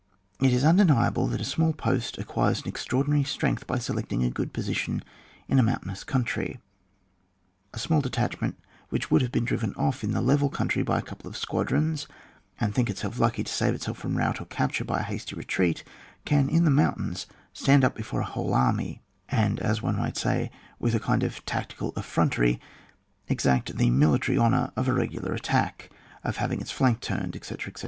It 0.39 0.51
is 0.51 0.63
undeniable 0.65 1.27
that 1.27 1.41
a 1.41 1.45
small 1.45 1.73
post 1.73 2.17
acquires 2.17 2.63
an 2.63 2.67
extraordinary 2.67 3.23
strength 3.23 3.67
by 3.67 3.77
selecting 3.77 4.23
a 4.23 4.31
good 4.31 4.51
position 4.51 5.03
in 5.47 5.59
a 5.59 5.61
moun 5.61 5.75
tcdnous 5.85 6.03
country. 6.03 6.59
A 7.71 7.77
small 7.77 8.01
detatchment, 8.01 8.55
which 8.89 9.11
would 9.11 9.31
be 9.31 9.41
driven 9.41 9.75
off 9.75 10.03
in 10.03 10.13
the 10.13 10.21
level 10.23 10.49
country 10.49 10.81
by 10.81 10.97
a 10.97 11.03
couple 11.03 11.29
of 11.29 11.37
squadrons, 11.37 12.07
and 12.59 12.73
think 12.73 12.89
itself 12.89 13.19
lucky 13.19 13.43
to 13.43 13.53
save 13.53 13.75
itself 13.75 13.99
from 13.99 14.17
rout 14.17 14.41
or 14.41 14.45
capture 14.45 14.83
by 14.83 15.01
a 15.01 15.03
hasty 15.03 15.35
retreat, 15.35 15.83
can 16.25 16.49
in 16.49 16.65
the 16.65 16.71
moimtains 16.71 17.27
stand 17.53 17.83
up 17.83 17.93
before 17.93 18.21
a 18.21 18.25
whole 18.25 18.55
army, 18.55 19.03
and, 19.29 19.59
as 19.59 19.83
one 19.83 19.97
might 19.97 20.17
say, 20.17 20.49
with 20.79 20.95
a 20.95 20.99
kind 20.99 21.21
of 21.21 21.45
tactical 21.45 21.93
effirontery 21.95 22.59
exact 23.27 23.77
the 23.77 23.91
military 23.91 24.35
honour 24.35 24.71
of 24.75 24.87
a 24.87 24.93
regular 24.93 25.31
attack, 25.33 25.91
of 26.23 26.37
having 26.37 26.59
its 26.59 26.71
flank 26.71 27.01
turned, 27.01 27.35
etc., 27.35 27.69
etc. 27.69 27.79